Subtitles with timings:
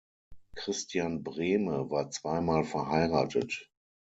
[0.57, 3.69] Christian Brehme war zweimal verheiratet.